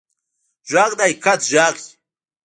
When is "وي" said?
1.85-1.89